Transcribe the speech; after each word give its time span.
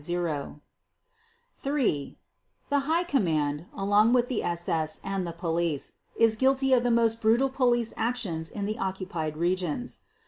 _The 0.01 0.57
High 2.71 3.03
Command, 3.03 3.67
along 3.71 4.13
with 4.13 4.29
the 4.29 4.41
SS 4.41 4.99
and 5.03 5.27
the 5.27 5.31
Police, 5.31 5.93
is 6.15 6.35
guilty 6.35 6.73
of 6.73 6.81
the 6.81 6.89
most 6.89 7.21
brutal 7.21 7.49
police 7.49 7.93
actions 7.95 8.49
in 8.49 8.65
the 8.65 8.79
occupied 8.79 9.37
regions. 9.37 9.99